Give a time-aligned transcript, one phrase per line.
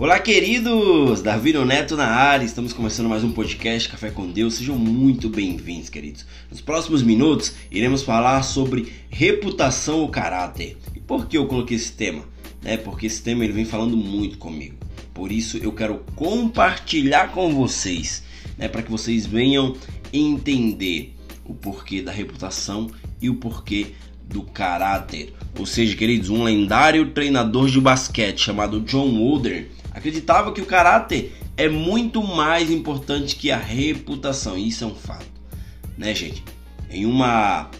[0.00, 1.22] Olá, queridos!
[1.22, 4.54] Davi Neto na área, estamos começando mais um podcast Café com Deus.
[4.54, 6.24] Sejam muito bem-vindos, queridos.
[6.48, 10.76] Nos próximos minutos, iremos falar sobre reputação ou caráter.
[10.94, 12.22] E por que eu coloquei esse tema?
[12.64, 14.76] É porque esse tema ele vem falando muito comigo.
[15.12, 18.22] Por isso, eu quero compartilhar com vocês,
[18.56, 19.74] né, para que vocês venham
[20.12, 21.12] entender
[21.44, 22.88] o porquê da reputação
[23.20, 23.88] e o porquê
[24.28, 25.34] do caráter.
[25.58, 31.32] Ou seja, queridos, um lendário treinador de basquete chamado John Wooden acreditava que o caráter
[31.56, 34.56] é muito mais importante que a reputação.
[34.56, 35.26] E isso é um fato,
[35.96, 36.44] né, gente?
[36.90, 37.70] Em uma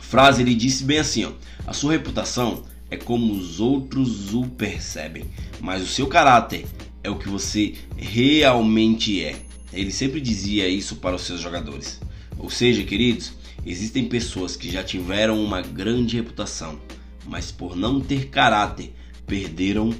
[0.00, 1.32] frase ele disse bem assim, ó:
[1.66, 5.24] "A sua reputação é como os outros o percebem,
[5.60, 6.66] mas o seu caráter
[7.02, 9.36] é o que você realmente é."
[9.72, 12.00] Ele sempre dizia isso para os seus jogadores.
[12.38, 13.32] Ou seja, queridos,
[13.66, 16.80] existem pessoas que já tiveram uma grande reputação,
[17.26, 18.94] mas por não ter caráter,
[19.26, 19.92] perderam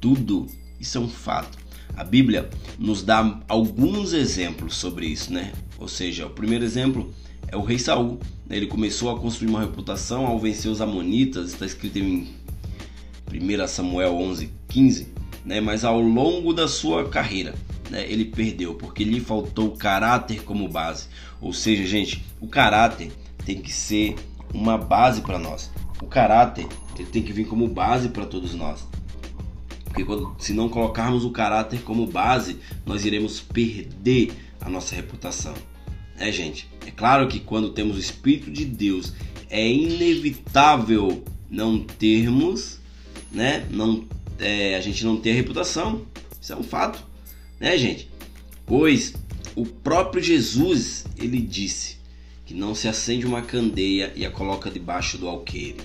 [0.00, 0.48] tudo
[0.82, 1.56] isso é um fato.
[1.96, 5.52] A Bíblia nos dá alguns exemplos sobre isso, né?
[5.78, 7.14] Ou seja, o primeiro exemplo
[7.46, 8.18] é o rei Saul.
[8.50, 12.34] Ele começou a construir uma reputação ao vencer os amonitas, está escrito em
[13.32, 15.08] 1 Samuel 11, 15,
[15.44, 15.60] né?
[15.60, 17.54] Mas ao longo da sua carreira,
[17.92, 21.08] né, ele perdeu porque lhe faltou caráter como base.
[21.42, 23.12] Ou seja, gente, o caráter
[23.44, 24.16] tem que ser
[24.54, 25.70] uma base para nós.
[26.02, 26.66] O caráter
[26.98, 28.88] ele tem que vir como base para todos nós.
[29.84, 35.52] Porque quando, se não colocarmos o caráter como base, nós iremos perder a nossa reputação.
[36.18, 36.66] É, gente?
[36.86, 39.12] É claro que quando temos o Espírito de Deus,
[39.50, 42.78] é inevitável não termos,
[43.30, 43.66] né?
[43.70, 44.06] Não,
[44.38, 46.06] é, a gente não ter a reputação.
[46.40, 47.11] Isso é um fato,
[47.62, 48.10] né, gente?
[48.66, 49.14] Pois
[49.54, 51.98] o próprio Jesus, ele disse
[52.44, 55.78] que não se acende uma candeia e a coloca debaixo do alqueire.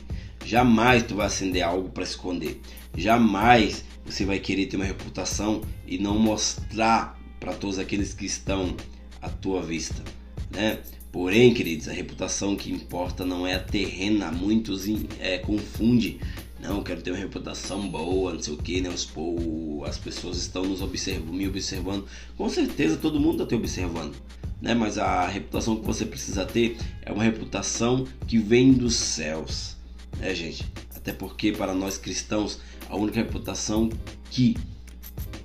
[0.44, 2.60] Jamais tu vai acender algo para esconder.
[2.98, 8.76] Jamais você vai querer ter uma reputação e não mostrar para todos aqueles que estão
[9.22, 10.04] à tua vista,
[10.50, 10.80] né?
[11.12, 14.32] Porém, queridos, a reputação que importa não é a terrena.
[14.32, 14.86] Muitos
[15.20, 16.20] é, confundem.
[16.60, 18.90] Não, quero ter uma reputação boa, não sei o que, né?
[18.90, 19.08] Os,
[19.88, 22.06] as pessoas estão nos observando, me observando.
[22.36, 24.16] Com certeza todo mundo está te observando,
[24.62, 24.74] né?
[24.74, 29.78] Mas a reputação que você precisa ter é uma reputação que vem dos céus,
[30.18, 30.66] né, gente?
[30.96, 33.90] Até porque para nós cristãos a única reputação
[34.32, 34.58] que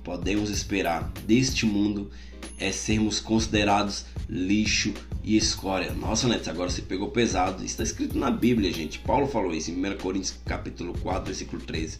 [0.03, 2.09] podemos esperar deste mundo
[2.57, 4.91] é sermos considerados lixo
[5.23, 5.93] e escória.
[5.93, 7.57] Nossa, Neto, agora você pegou pesado.
[7.57, 8.97] Isso está escrito na Bíblia, gente.
[8.97, 11.99] Paulo falou isso em 1 Coríntios capítulo 4, versículo 13,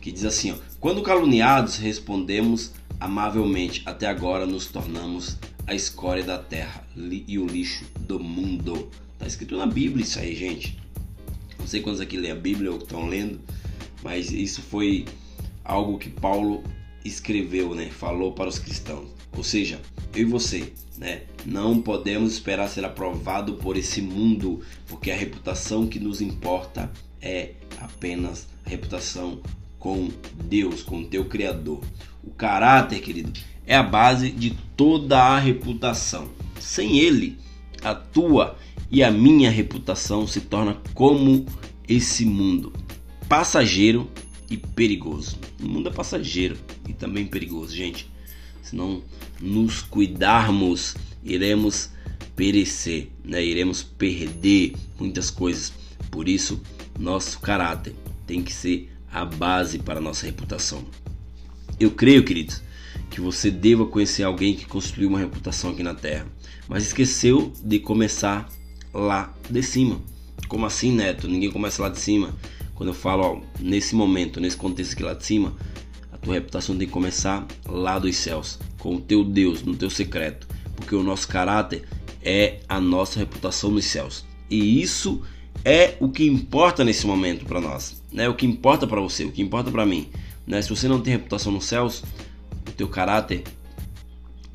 [0.00, 6.38] que diz assim, ó, Quando caluniados, respondemos amavelmente, até agora nos tornamos a escória da
[6.38, 8.90] terra e o lixo do mundo.
[9.12, 10.76] Está escrito na Bíblia isso aí, gente.
[11.56, 13.40] Não sei quantos aqui lê a Bíblia ou estão lendo,
[14.02, 15.04] mas isso foi
[15.64, 16.64] algo que Paulo
[17.04, 17.90] escreveu, né?
[17.90, 19.19] Falou para os cristãos.
[19.36, 19.80] Ou seja,
[20.14, 21.22] eu e você, né?
[21.46, 27.52] Não podemos esperar ser aprovado por esse mundo, porque a reputação que nos importa é
[27.78, 29.40] apenas a reputação
[29.78, 30.10] com
[30.44, 31.80] Deus, com teu Criador.
[32.22, 33.32] O caráter, querido,
[33.66, 36.28] é a base de toda a reputação.
[36.60, 37.38] Sem ele,
[37.82, 38.58] a tua
[38.90, 41.46] e a minha reputação se torna como
[41.88, 42.72] esse mundo
[43.28, 44.10] passageiro
[44.50, 45.38] e perigoso.
[45.62, 46.58] O mundo é passageiro
[46.88, 48.10] e também perigoso, gente.
[48.62, 49.02] Se não
[49.40, 51.90] nos cuidarmos, iremos
[52.36, 53.44] perecer, né?
[53.44, 55.72] iremos perder muitas coisas.
[56.10, 56.60] Por isso,
[56.98, 57.94] nosso caráter
[58.26, 60.84] tem que ser a base para a nossa reputação.
[61.78, 62.62] Eu creio, queridos,
[63.10, 66.26] que você deva conhecer alguém que construiu uma reputação aqui na Terra,
[66.68, 68.48] mas esqueceu de começar
[68.92, 70.00] lá de cima.
[70.48, 71.28] Como assim, Neto?
[71.28, 72.34] Ninguém começa lá de cima.
[72.74, 75.54] Quando eu falo, ó, nesse momento, nesse contexto aqui lá de cima,
[76.20, 80.46] tua reputação tem que começar lá dos céus, com o teu Deus, no teu secreto,
[80.76, 81.84] porque o nosso caráter
[82.22, 84.24] é a nossa reputação nos céus.
[84.50, 85.22] E isso
[85.64, 88.28] é o que importa nesse momento para nós, né?
[88.28, 90.08] O que importa para você, o que importa para mim,
[90.46, 90.60] né?
[90.60, 92.02] Se você não tem reputação nos céus,
[92.68, 93.44] o teu caráter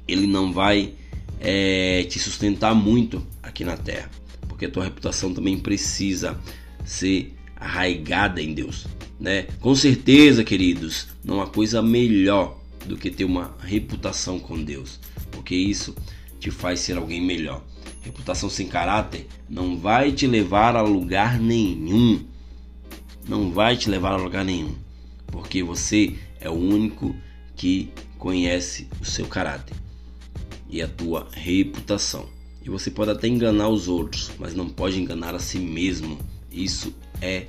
[0.07, 0.93] ele não vai
[1.39, 4.09] é, te sustentar muito aqui na terra,
[4.47, 6.39] porque a tua reputação também precisa
[6.83, 8.87] ser arraigada em Deus,
[9.19, 9.43] né?
[9.59, 14.99] Com certeza, queridos, não há coisa melhor do que ter uma reputação com Deus,
[15.31, 15.95] porque isso
[16.39, 17.63] te faz ser alguém melhor.
[18.01, 22.23] Reputação sem caráter não vai te levar a lugar nenhum.
[23.27, 24.75] Não vai te levar a lugar nenhum,
[25.27, 27.15] porque você é o único
[27.55, 29.75] que conhece o seu caráter
[30.69, 32.29] e a tua reputação.
[32.63, 36.19] E você pode até enganar os outros, mas não pode enganar a si mesmo.
[36.51, 36.93] Isso
[37.25, 37.47] é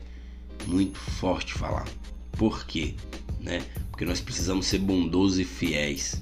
[0.66, 1.86] muito forte falar.
[2.32, 2.94] Por quê?
[3.46, 3.64] né?
[3.90, 6.20] Porque nós precisamos ser bondosos e fiéis.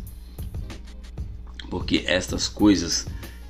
[1.71, 3.07] Porque estas coisas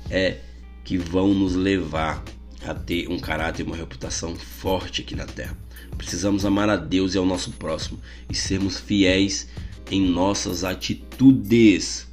[0.09, 0.39] é
[0.83, 2.23] que vão nos levar
[2.65, 5.55] a ter um caráter e uma reputação forte aqui na terra.
[5.97, 7.99] Precisamos amar a Deus e ao nosso próximo
[8.29, 9.47] e sermos fiéis
[9.91, 12.07] em nossas atitudes.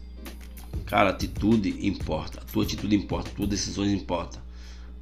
[0.87, 4.43] Cara, atitude importa, a tua atitude importa, as tuas decisões importam,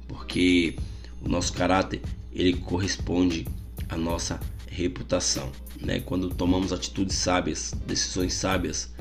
[0.07, 0.77] porque
[1.21, 2.01] o nosso caráter
[2.33, 3.47] ele corresponde
[3.89, 5.99] à nossa reputação, né?
[5.99, 8.93] Quando tomamos atitudes sábias, decisões sábias,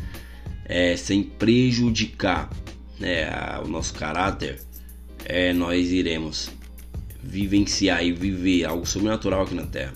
[0.65, 2.51] é, sem prejudicar
[2.99, 3.29] né,
[3.65, 4.61] o nosso caráter,
[5.25, 6.51] é, nós iremos
[7.23, 9.95] vivenciar e viver algo sobrenatural aqui na Terra.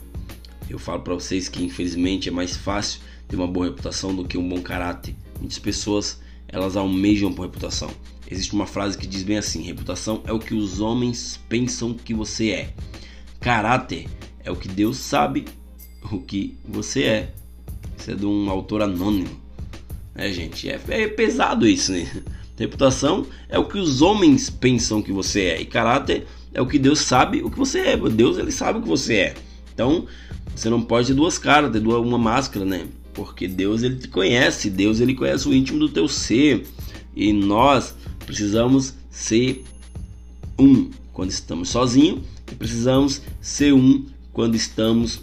[0.69, 4.38] Eu falo para vocês que infelizmente é mais fácil ter uma boa reputação do que
[4.38, 5.14] um bom caráter.
[5.38, 7.90] Muitas pessoas elas almejam por reputação.
[8.31, 12.14] Existe uma frase que diz bem assim: reputação é o que os homens pensam que
[12.14, 12.75] você é.
[13.44, 14.06] Caráter
[14.43, 15.44] é o que Deus sabe
[16.11, 17.35] o que você é.
[17.99, 19.38] Isso é de um autor anônimo.
[20.14, 22.11] É, gente, é, é pesado isso, né?
[22.58, 25.61] Reputação é o que os homens pensam que você é.
[25.61, 27.96] E caráter é o que Deus sabe o que você é.
[27.99, 29.35] Deus ele sabe o que você é.
[29.75, 30.06] Então,
[30.56, 32.87] você não pode ter duas caras, ter duas, uma máscara, né?
[33.12, 36.67] Porque Deus ele te conhece, Deus ele conhece o íntimo do teu ser.
[37.14, 37.94] E nós
[38.25, 39.62] precisamos ser
[40.58, 42.23] um quando estamos sozinhos
[42.54, 45.20] e precisamos ser um quando estamos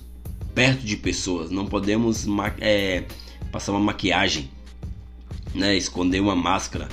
[0.54, 1.50] perto de pessoas.
[1.50, 2.26] Não podemos
[2.60, 3.06] é,
[3.54, 4.52] passar uma maquiagem,
[5.56, 5.76] né?
[5.76, 6.90] esconder uma máscara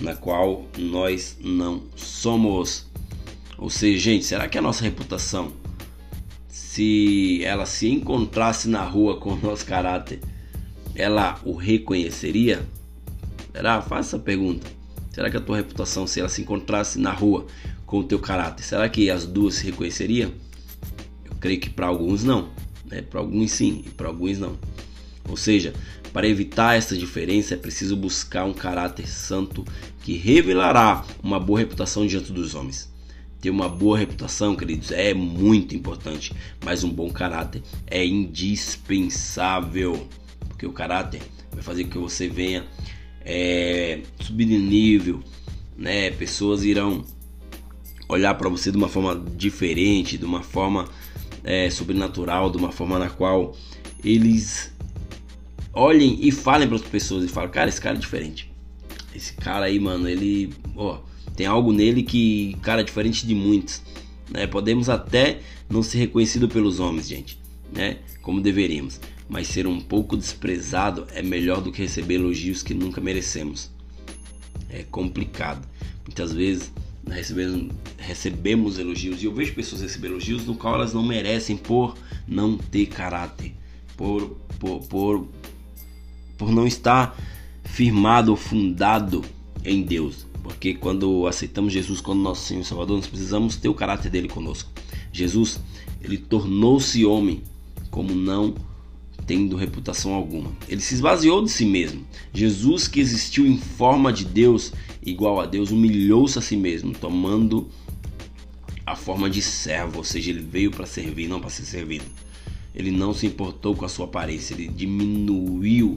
[0.00, 2.86] na qual nós não somos.
[3.58, 5.52] Ou seja, gente, será que a nossa reputação,
[6.48, 10.20] se ela se encontrasse na rua com o nosso caráter,
[10.94, 12.64] ela o reconheceria?
[13.52, 13.82] Será?
[13.82, 14.68] Faça essa pergunta.
[15.10, 17.46] Será que a tua reputação, se ela se encontrasse na rua
[17.90, 20.30] com o teu caráter, será que as duas se reconheceriam?
[21.24, 22.48] Eu creio que para alguns não,
[22.88, 23.02] né?
[23.02, 24.56] Para alguns sim e para alguns não.
[25.28, 25.74] Ou seja,
[26.12, 29.64] para evitar essa diferença é preciso buscar um caráter santo
[30.04, 32.88] que revelará uma boa reputação diante dos homens.
[33.40, 36.32] Ter uma boa reputação, queridos, é muito importante,
[36.64, 40.06] mas um bom caráter é indispensável,
[40.46, 42.64] porque o caráter vai fazer com que você venha
[43.24, 45.24] é, subir de nível,
[45.76, 46.12] né?
[46.12, 47.04] Pessoas irão
[48.10, 50.88] olhar para você de uma forma diferente, de uma forma
[51.44, 53.56] é, sobrenatural, de uma forma na qual
[54.04, 54.72] eles
[55.72, 58.50] olhem e falem para as pessoas e falem, cara, esse cara é diferente.
[59.14, 60.98] Esse cara aí, mano, ele, ó,
[61.36, 63.82] tem algo nele que, cara, é diferente de muitos.
[64.30, 64.46] Né?
[64.46, 67.38] Podemos até não ser reconhecido pelos homens, gente,
[67.72, 67.98] né?
[68.22, 73.00] Como deveríamos, mas ser um pouco desprezado é melhor do que receber elogios que nunca
[73.00, 73.70] merecemos.
[74.68, 75.66] É complicado.
[76.04, 76.72] Muitas vezes
[77.10, 81.96] recebemos, recebemos elogios e eu vejo pessoas receber elogios no qual elas não merecem por
[82.26, 83.54] não ter caráter,
[83.96, 85.28] por, por, por
[86.40, 87.14] por não estar
[87.64, 89.22] firmado fundado
[89.62, 90.26] em Deus.
[90.42, 94.26] Porque quando aceitamos Jesus como nosso Senhor e Salvador, nós precisamos ter o caráter dele
[94.26, 94.70] conosco.
[95.12, 95.60] Jesus,
[96.00, 97.42] ele tornou-se homem
[97.90, 98.54] como não
[99.30, 100.50] tendo reputação alguma.
[100.68, 102.04] Ele se esvaziou de si mesmo.
[102.34, 104.72] Jesus, que existiu em forma de Deus,
[105.06, 107.68] igual a Deus, humilhou-se a si mesmo, tomando
[108.84, 112.06] a forma de servo, ou seja, ele veio para servir, não para ser servido.
[112.74, 115.96] Ele não se importou com a sua aparência, ele diminuiu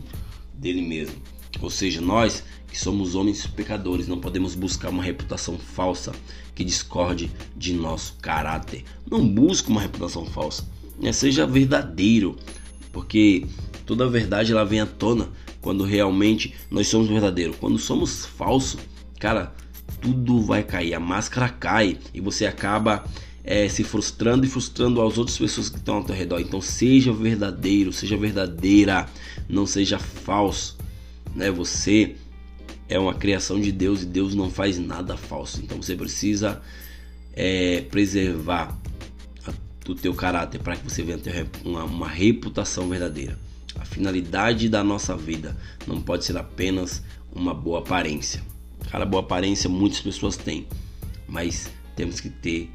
[0.54, 1.16] dele mesmo.
[1.60, 6.12] Ou seja, nós que somos homens pecadores não podemos buscar uma reputação falsa
[6.54, 8.84] que discorde de nosso caráter.
[9.10, 10.68] Não busque uma reputação falsa,
[11.00, 11.12] né?
[11.12, 12.38] seja verdadeiro,
[12.94, 13.46] porque
[13.86, 15.28] toda a verdade ela vem à tona
[15.60, 17.58] quando realmente nós somos verdadeiros.
[17.58, 18.80] Quando somos falsos,
[19.20, 19.54] cara,
[20.00, 23.04] tudo vai cair, a máscara cai e você acaba
[23.44, 26.40] é, se frustrando e frustrando as outras pessoas que estão ao teu redor.
[26.40, 29.08] Então seja verdadeiro, seja verdadeira,
[29.50, 30.78] não seja falso.
[31.36, 31.50] Né?
[31.50, 32.16] Você
[32.88, 35.62] é uma criação de Deus e Deus não faz nada falso.
[35.64, 36.62] Então você precisa
[37.34, 38.78] é, preservar
[39.92, 43.38] o teu caráter para que você venha ter uma, uma reputação verdadeira.
[43.78, 48.42] A finalidade da nossa vida não pode ser apenas uma boa aparência.
[48.90, 50.68] Cara, boa aparência muitas pessoas têm,
[51.28, 52.70] mas temos que ter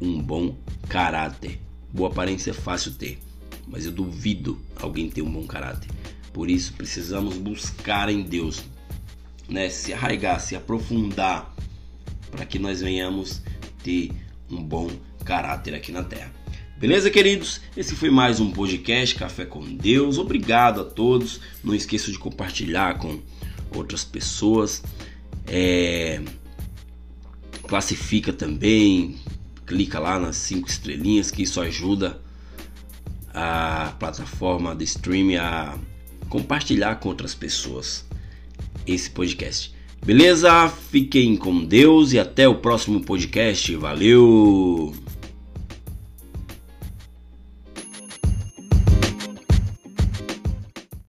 [0.00, 0.56] um bom
[0.88, 1.60] caráter.
[1.92, 3.18] Boa aparência é fácil ter,
[3.66, 5.90] mas eu duvido alguém ter um bom caráter.
[6.32, 8.64] Por isso precisamos buscar em Deus,
[9.48, 9.68] né?
[9.68, 11.54] Se arraigar, se aprofundar,
[12.30, 13.42] para que nós venhamos
[13.82, 14.10] ter
[14.50, 14.90] um bom
[15.24, 16.32] caráter aqui na Terra.
[16.84, 17.62] Beleza, queridos?
[17.74, 20.18] Esse foi mais um podcast Café com Deus.
[20.18, 21.40] Obrigado a todos.
[21.64, 23.20] Não esqueça de compartilhar com
[23.74, 24.82] outras pessoas.
[25.46, 26.20] É...
[27.66, 29.16] Classifica também,
[29.64, 32.20] clica lá nas cinco estrelinhas que isso ajuda
[33.32, 35.78] a plataforma de streaming a
[36.28, 38.04] compartilhar com outras pessoas
[38.86, 39.74] esse podcast.
[40.04, 40.68] Beleza?
[40.68, 43.74] Fiquem com Deus e até o próximo podcast.
[43.74, 44.94] Valeu!